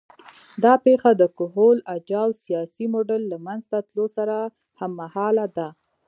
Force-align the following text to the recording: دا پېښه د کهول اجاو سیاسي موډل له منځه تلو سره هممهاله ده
دا 0.63 0.73
پېښه 0.85 1.09
د 1.15 1.23
کهول 1.37 1.77
اجاو 1.95 2.29
سیاسي 2.43 2.85
موډل 2.93 3.21
له 3.31 3.37
منځه 3.45 3.77
تلو 3.89 4.05
سره 4.17 4.37
هممهاله 4.79 5.45
ده 5.57 5.67